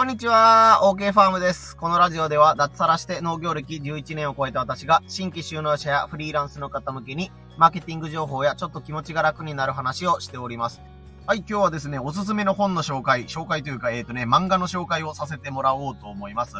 [0.00, 1.76] こんにちは、OK ファームです。
[1.76, 10.80] このラジオでは脱サラして農業歴11年を超えた私が新規就農者やフリーランスの方向けにマーケティング情報やちょっと気持ちが楽になる話をしております。
[11.26, 16.54] はい、今日はですね、おすすめの本の紹介、紹介というか、えっ、ー、とね、漫画の紹介をさせてもらおうと思います。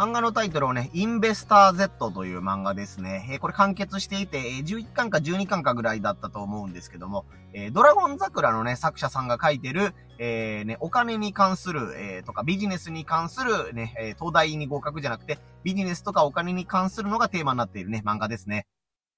[0.00, 3.28] 漫画のタイトルをね、インベスター Z という漫画ですね。
[3.32, 18.66] えー、これ完結していて、えー、11巻か12巻かぐらいだったと思うんですけども、えー、ドラゴン桜のね、作者さんが書いてる、えー、ね、お金に関する、えー、とかビジネスに関するね、え、東大に合格じゃなくて、ビジネスとかお金に関するのがテーマになっているね、漫画ですね。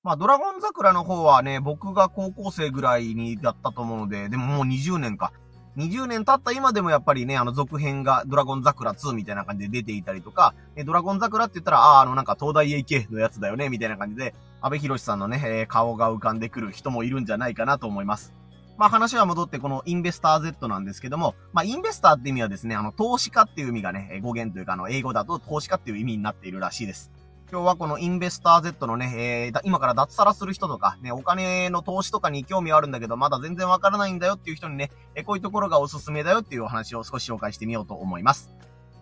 [0.02, 5.32] まあ、ドラゴン桜の方はね、僕が高校生ぐらいにだったと思うので、でももう20年か。
[5.76, 18.34] 20年経った今でもやっぱりね、あの続編がドラゴン桜2みたいな感じで出ていたりとか、えドラゴン桜って言ったら、ああ、あのなんか東大 AK のやつだよね、みたいな感じで、安倍博さんのね、え、顔が浮かんでくる人もいるんじゃないかなと思います。
[18.76, 27.10] まあ話は戻ってこのインベスター Z なんですけども、まあインベスターって意味はですね、あの投資家っていう意味がね、語源というかあの英語だと投資家っていう意味になっているらしいです。
[27.52, 38.48] 今日はこのインベスター Z のね、えー、今から脱サラする人とか、ね、お金の投資とかに興味はあるんだけど、まだ全然わからないんだよっていう人にね、えこういうところがおすすめだよっていうお話を少し紹介してみようと思います。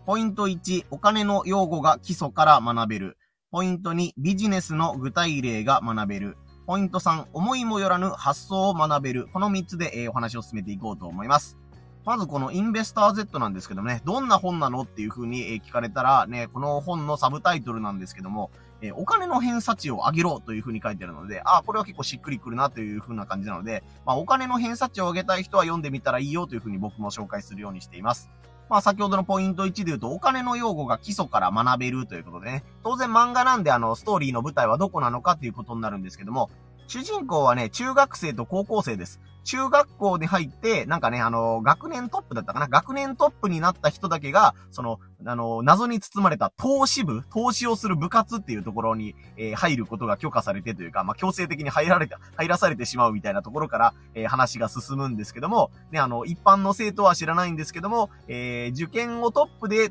[0.04, 3.18] ポイント1、お金の用語が基礎から学べる。
[3.52, 6.36] ポイント2、ビジネスの具体例が学べる。
[6.66, 9.28] ポイント3、思いもよらぬ発想を学べる。
[9.32, 11.59] この3つで、え、お話を進めていこうと思います。
[12.04, 18.50] まずこのインベスター Z なんですけどもね、どんな本なのっていう風に聞かれたら、ね、この本のサブタイトルなんですけども、
[18.82, 28.30] えお金の偏差値を上げろという風に書いてあるので、ああ、これは結構しっくりくるなという風な感じなので、まあ、お金の偏差値を上げたい人は読んでみたらいいよという風に僕も紹介するようにしています。
[28.70, 36.48] まあ、先ほどのポイント1で言うと、お金の用語が基礎から学べるということでね、当然漫画なんであの、ストーリーの舞台はどこなのかっていうことになるんですけども、
[36.86, 39.20] 主人公はね、中学生と高校生です。
[39.50, 42.68] 中学校に入って、なんかね、あの、学年トップだったかな？
[42.68, 59.90] 学年トップになった人だけが、その、あの、謎に包まれた投資部、投資をする部活っていうところに、えー、入ることが許可されてというか、まあ、強制的に入られた、入らされてしまうみたいなところから、えー、話が進むんですけども、ね、あの、一般の生徒は知らないんですけども、えー、受験をトップで、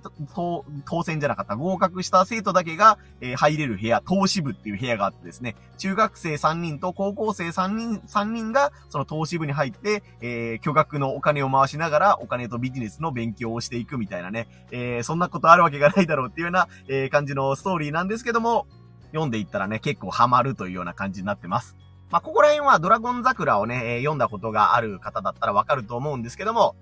[0.86, 18.68] 当選じゃなかった合格した生徒だけが、え、入れる部屋、投資部っていう部屋があってですね、中学生3人と高校生3人、3人が、その投資部にに入って、えー、巨額のお金を回しながら、お金とビジネスの勉強をしていくみたいなね、えー、そんなことあるわけがないだろうっていうような、えー、感じのストーリーなんですけども、
[19.08, 21.76] 読んでいったらね、結構ハマるというような感じになってます。
[22.12, 26.76] まあ、ここら辺はドラゴン桜をね、えー、読んだことがある方だったらわかると思うんですけども、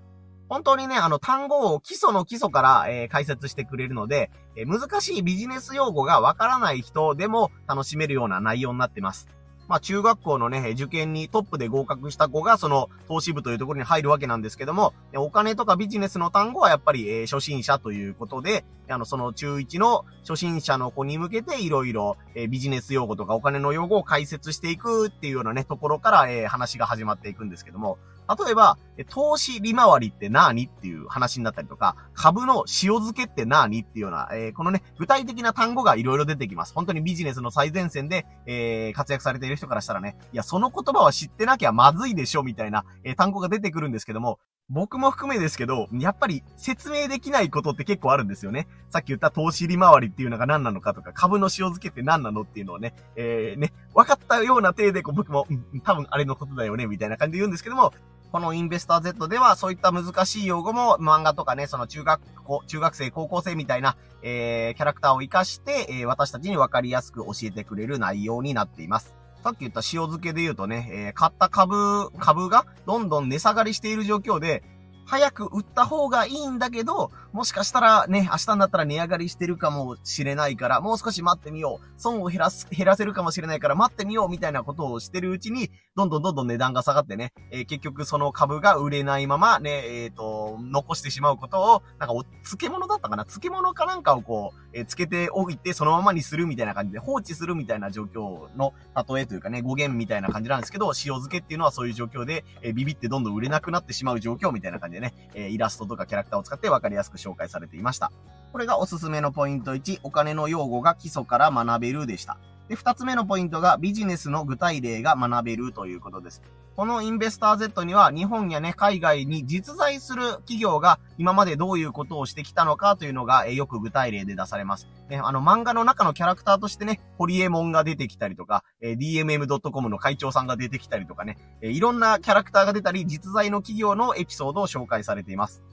[0.48, 9.28] 本当にね、あの、単語を基礎の基礎から、えー、解説してくれるので、えー、難しいビジネス用語がわからない人でも楽しめるような内容になってます。
[9.68, 28.78] まあ中学校のね、受験にトップで合格した子がその投資部というところに入るわけなんですけども、お金とかビジネスの単語はやっぱり、えー、初心者ということで、あの、その中1の初心者の子に向けていろいろ、え、ビジネス用語とかお金の用語を解説していくっていうようなね、ところから、えー、話が始まっていくんですけども、例えば、
[29.08, 36.74] 投資利回りって何っていう話になったりとか、株の塩漬けって何っていうような、えー、このね、具体的な単語がいろいろ出てきます。
[36.74, 44.38] 本当にビジネスの最前線で、えー、活躍されている人からしたらね、いや、その言葉は知ってなきゃまずいでしょ、みたいな、えー、単語が出てくるんですけども、
[44.70, 48.68] 僕も含めですけど、やっぱり説明できないことって結構あるんですよね。
[48.90, 57.94] さっき言った投資利回りっていうのが何なのかとか、株の塩漬けって何なのっていうのをね、えー、ね、分かったような体でこう僕も、うん、多分あれのことだよね、みたいな感じで言うんですけども、
[58.30, 69.16] このインベスター Z ではそういった難しい用語も漫画とかね、その中学校、中学生、高校生みたいな、えー、キャラクターを活かして、えー、私たちに分かりやすく教えてくれる内容になっています。
[69.42, 74.62] さっき言った塩漬けで言うとね、えー、買った株、株がどんどん値下がりしている状況で、
[75.08, 82.00] 早く売った方がいいんだけど、もしかしたらね、明日になったら値上がりしてるかもしれないから、もう少し待ってみよう。
[82.00, 93.24] 損を減らす、減らせるかもしれないから待ってみようみたいなことをしてるうちに、どんどんどんどん値段が下がってね、えー、結局その株が売れないままね、えっ、ー、と、残してしまうことを、なんかお、漬物だったかな？
[93.24, 98.74] 漬物かなんかをこう、えー、つけておいてそのままにするみたいな感じで放置するみたいな状況の
[99.08, 108.12] 例えというかね、語源みたいな感じなんですけど、塩漬けっていうのはそういう状況で、え、ビビってどんどん売れなくなってしまう状況みたいな感じでね、えー、イラストとかキャラクターを使ってわかりやすく紹介されていました。
[108.52, 112.38] これがおすすめのポイント1、お金の用語が基礎から学べるでした。
[112.68, 116.42] で、二つ目のポイントがビジネスの具体例が学べるということです。
[116.76, 124.86] このインベスター Z には日本やね、海外に実在する企業が今までどういうことをしてきたのかというのが、えよく具体例で出されます。
[125.08, 135.64] ね、あの漫画の中のキャラクターとしてね、ホリエモンが出てきたりとか、え DMM.com の会長さんが出てきたりとかね、えいろんなキャラクターが出たり、実在の企業のエピソードを紹介されています。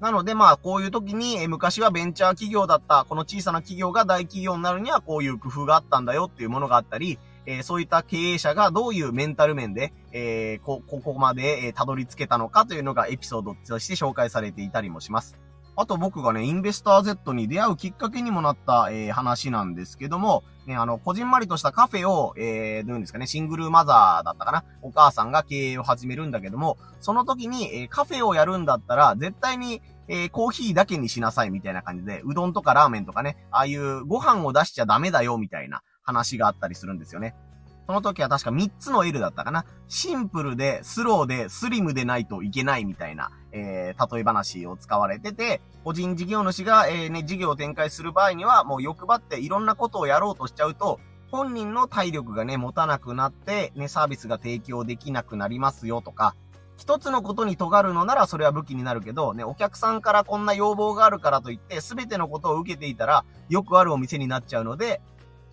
[0.00, 15.36] なのでまあこういう時に、昔はベンチャー企業だったこの小さな企業が大企業になるにはこういう工夫があったんだよっていうものがあったり、えー、そういった経営者がどういうメンタル面で、えー、こ、ここまで、たどり着けたのかというのがエピソードとして紹介されていたりもします。
[15.76, 37.34] あと僕がね、インベスター Z に出会うきっかけにもなった、え、話なんですけども、ね、あの、こじんまりとしたカフェを、えー、どういうんですかね、シングルマザーだったかなお母さんが経営を始めるんだけども、その時に、えー、カフェをやるんだったら、絶対に、えー、コーヒーだけにしなさいみたいな感じで、うどんとかラーメンとかね、ああいうご飯を出しちゃダメだよみたいな話があったりするんですよね。
[37.86, 39.64] その時は確か3つの L だったかな。
[39.88, 50.98] シンプルで、スローで、スリムでないといけないみたいな、えー、例え話を使われてて、個人事業主が、えー、ね、事業を展開する場合には、もう欲張っていろんなことをやろうとしちゃうと、
[51.30, 56.34] 本人の体力がね、持たなくなって、ね、サービスが提供できなくなりますよとか、
[56.76, 65.00] 一つのことに尖るのならそれは武器になるけど、ね、お客さんからこんな要望があるからといって、すべてのことを受けていたら、よくあるお店になっちゃうので、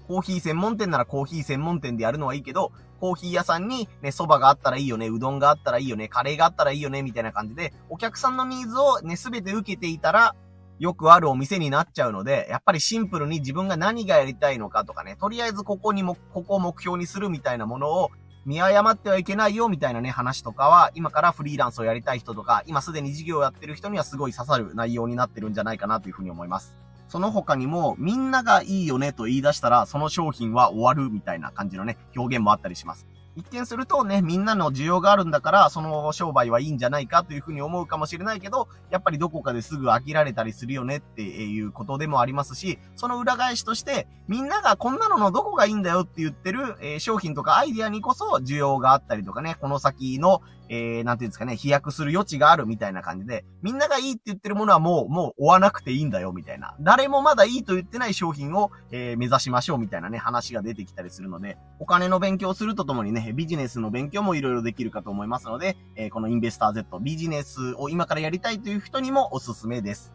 [0.07, 10.35] コーヒー専門店ならコーヒー専門店でやるのはいいけど、コーヒー屋さんにね、蕎麦があったらいいよね、うどんがあったらいいよね、カレーがあったらいいよね、みたいな感じで、お客さんのニーズをね、すべて受けていたら、
[10.79, 18.09] よくあるお店になっちゃうので、やっぱりシンプルに自分が何がやりたいのかとかね、とりあえずここにも、ここを目標にするみたいなものを
[18.45, 26.75] 見誤ってはいけないよみたいなね、話とかは、今からフリーランスをやりたい人とか、今すでに事業をやってる人にはすごい刺さる内容になってるんじゃないかなというふうに思います。
[27.11, 33.05] その他にも、みんながいいよねと言い出したら、その商品は終わるみたいな感じのね、表現もあったりします。
[33.35, 50.41] 一見するとね、みんなの需要があるんだから、その商売はいいんじゃないかというふうに思うかもしれないけど、やっぱりどこかですぐ飽きられたりするよねっていうことでもありますし、その裏返しとして、みんながこんなののどこがいいんだよって言ってる、え、商品とかアイディアにこそ需要があったりとかね、この先の、
[50.73, 56.75] えー、なんていうんですかね、飛躍する余地があるみたいな感じで、みんながいいって言ってるものはもう、もう追わなくていいんだよ、みたいな。
[56.79, 70.13] 誰もまだいいと言ってない商品を、えー、目指しましょう、みたいなね、話が出てきたりするので、お金の勉強するとともにね、ビジネスの勉強もいろいろできるかと思いますので、えー、このインベスター Z、ビジネスを今からやりたいという人にもおすすめです。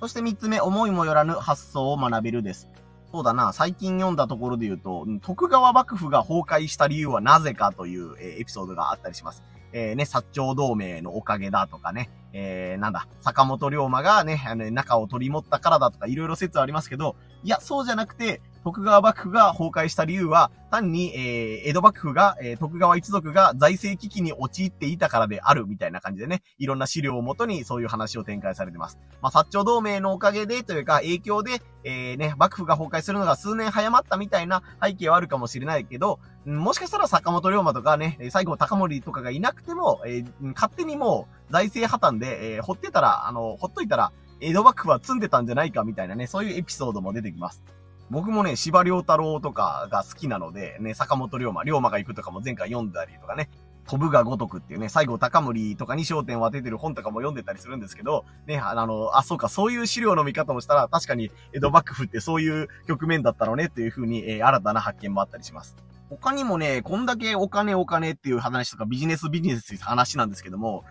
[0.00, 2.68] そして三つ目、思いもよらぬ発想を学べるです。
[3.10, 9.42] そうだな、最近読んだところで言うと、徳川幕府が崩壊した理由はなぜかという、えー、エピソードがあったりします。
[9.74, 28.98] えー、ね、薩長同盟のおかげだとかね、えー、なんだ、坂本龍馬がね、あの、中を取り持ったからだとか、いろいろ説ありますけど、いや、そうじゃなくて、徳川幕府が崩壊した理由は、単に、えー、江戸幕府が、えー、徳川一族が財政危機に陥っていたからである、みたいな感じでね、いろんな資料をもとにそういう話を展開されてます。
[29.20, 47.62] まあ、薩長同盟のおかげで、というか、影響で、えー、ね、幕府が崩壊するのが数年早まったみたいな背景はあるかもしれないけど、もしかしたら坂本龍馬とかね、最後高森とかがいなくても、えー、勝手にもう財政破綻で、えー、ほってたら、あの、ほっといたら、江戸幕府は積んでたんじゃないかみたいなね、そういうエピソードも出てきます。
[48.10, 53.48] 僕もね、芝良太郎とかが好きなので、ね、坂本龍馬、龍馬が行くとかも前回読んだりとかね、
[53.86, 65.76] 飛ぶが如くっていうね、最後高森とかに焦点を当ててる本とかも読んでたりするんですけど、ね、あの、あ、そうか、そういう資料の見方もしたら、確かに江戸幕府ってそういう局面だったのねっていう風に、えー、新たな発見もあったりします。
[66.10, 70.84] 他にもね、こんだけお金お金っていう話とかビジネスビジネスっていう話なんですけども、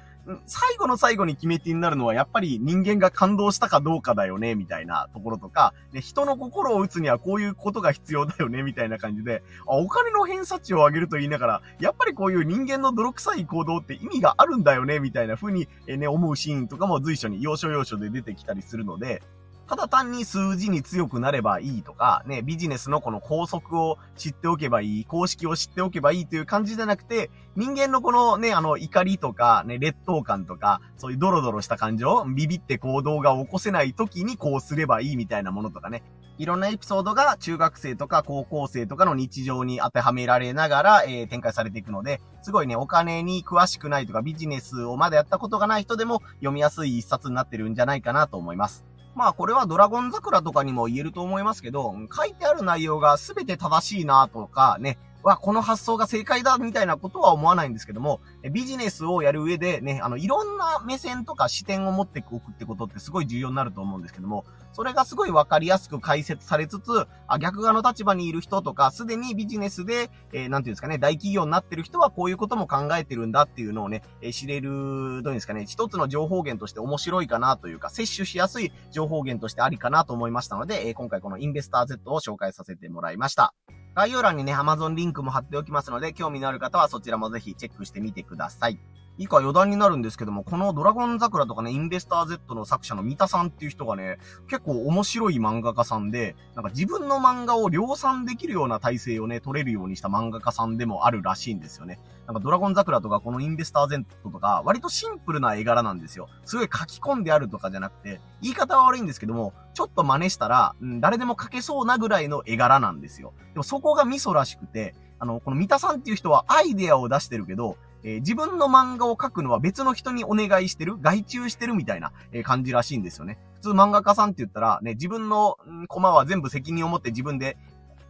[0.46, 19.22] 最後の最後に決め手になるのはやっぱり人間が感動したかどうかだよね、みたいなところとか、ね、人の心を打つにはこういうことが必要だよね、みたいな感じで、あ、お金の偏差値を上げると言いながら、やっぱりこういう人間の泥臭い行動って意味があるんだよね、みたいな風に、えね、思うシーンとかも随所に要所要所で出てきたりするので、
[19.67, 36.03] ただ単に数字に強くなればいいとか、ね、ビジネスのこの法則を知っておけばいい、公式を知っておけばいいという感じじゃなくて、人間のこのね、あの、怒りとか、ね、劣等感とか、そういうドロドロした感情、ビビって行動が起こせない時にこうすればいいみたいなものとかね、
[36.39, 48.84] いろんなエピソードが中学生とか高校生とかの日常に当てはめられながら、えー、展開されていくので、すごいね、お金に詳しくないとかビジネスをまだやったことがない人でも読みやすい一冊になってるんじゃないかなと思います。
[49.15, 58.20] まあこれはドラゴン桜とかにも言えると思いますけど、書いてある内容が全て正しいなとかね、わ、この発想が正解だみたいなことは思わないんですけども、
[58.51, 83.53] ビジネスをやる上でね、あの、いろんな目線とか視点を持っておくってことってすごい重要になると思うんですけども、それがすごいわかりやすく解説されつつ、あ逆側の立場にいる人とか、すでにビジネスで、えー、なんていうんですかね、大企業になってる人はこういうことも考えてるんだっていうのをね、えー、知れる、どういうんですかね、一つの情報源として面白いかなというか、摂取しやすい情報源としてありかなと思いましたので、えー、今回このインベスター Z を紹介させてもらいました。
[83.95, 88.79] 概要欄にね、Amazon リンクも貼っておきますので、興味のある方はそちらもぜひチェックしてみてください。
[89.17, 94.17] 以下余談になるんですけども、このドラゴン桜とかね、インベスター Z の作者の三田さんっていう人がね、
[94.48, 102.00] 結構面白い漫画家さんで、なんか自分の漫画を量産できるような体制をね、取れるようにした漫画家さんでもあるらしいんですよね。
[102.25, 106.27] なんかドラゴン桜とかこのインベスター Z とか、割とシンプルな絵柄なんですよ。
[106.46, 113.34] すごい書き込んであるとかじゃなくて、言い方は悪いんですけども、ちょっと真似したら、うん、誰でも描けそうなぐらいの絵柄なんですよ。
[113.53, 123.38] でもそこがミソらしくて、あの、この三田さんっていう人はアイデアを出してるけど、えー、自分の漫画を描くのは別の人にお願いしてる外注してるみたいな、えー、感じらしいんですよね。
[123.55, 125.57] 普通漫画家さんって言ったら、ね、自分の、
[125.88, 127.57] コマは全部責任を持って自分で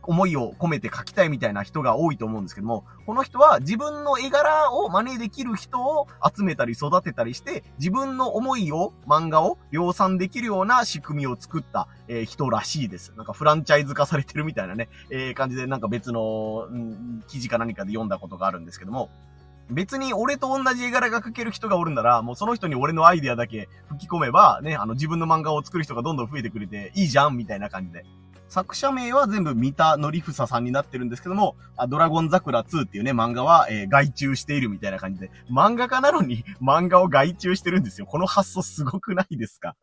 [0.06, 13.14] 思いを込めて書きたいみたいな人が多いと思うんですけども、この人は自分の絵柄を真似できる人を集めたり育てたりして、自分の思いを、漫画を量産できるような仕組みを作った、えー、人らしいです。
[13.16, 19.10] なんかフランチャイズ化されてるみたいなね、えー、感じでなんか別の、うん、記事か何かで読んだことがあるんですけども、
[19.70, 28.06] 別に俺と同じ絵柄が描ける人がおるんなら、もうその人に俺のアイデアだけ吹き込めば、ね、あの自分の漫画を作る人がどんどん増えてくれていいじゃんみたいな感じで。
[28.50, 38.06] 作者名は全部三田のりふささんになってるんですけども、あドラゴン桜2っていうね、漫画は、えー、外注しているみたいな感じで、漫画家なのに漫画を外注してるんですよ。
[38.06, 39.76] この発想すごくないですか？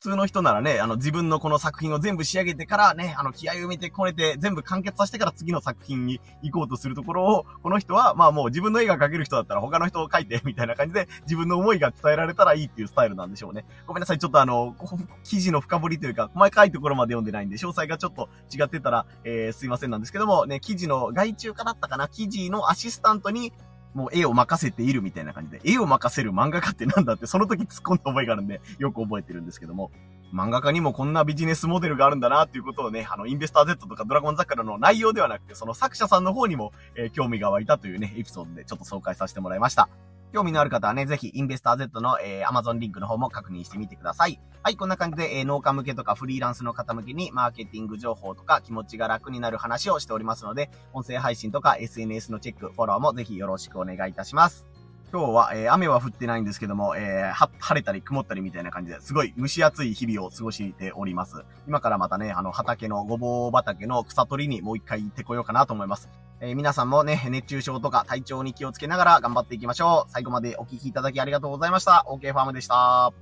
[0.00, 13.64] 普通の人ならね、あの、自分のこの作品を全部仕上げてからね、あの、気合を埋めてこれて全部完結させてから次の作品に行こうとするところを、この人は、まあもう自分の絵が描ける人だったら他の人を描いて、 みたいな感じで、自分の思いが伝えられたらいいっていうスタイルなんでしょうね。
[13.88, 14.76] ごめんなさい、ちょっとあの、
[15.24, 23.52] 記事の深掘りというか、細かいところまで読んでないんで、詳細がちょっと違ってたら、えー、すいませんなんですけども、ね、記事の外注化だったかな記事のアシスタントに、
[23.94, 29.90] もう絵を任せているみたいな感じで、絵を任せる漫画家ってなんだって、その時突っ込んだ覚えがあるんで、よく覚えてるんですけども、
[30.32, 39.88] 漫画家にもこんなビジネスモデルがあるんだなっていうことをね、あの、インベスター Z とかドラゴン桜の内容ではなくて、その作者さんの方にも、えー、興味が湧いたというね、エピソードでちょっと紹介させてもらいました。
[40.32, 44.38] 興味のある方はね、ぜひ、インベスター Z の、えー、Amazon リンクの方も確認してみてください。
[44.62, 54.66] はい、こんな感じで、えー、農家向けとかフリーランスの方向けに、マーケティング情報とか気持ちが楽になる話をしておりますので、音声配信とか SNS のチェック、フォローもぜひよろしくお願いいたします。
[55.10, 61.46] 今日は、えー、雨は降ってないんですけども、えー、晴れたり曇ったりみたいな感じで、すごい蒸し暑い日々を過ごしております。
[61.66, 66.10] 今からまたね、あの、畑の、ごぼう畑の草取りにもう一回行ってこようかなと思います。
[66.40, 70.10] えー、皆さんもね、熱中症とか体調に気をつけながら頑張っていきましょう。
[70.10, 72.04] 最後までお聴きいただきありがとうございました。
[72.08, 73.12] OK ファームでした。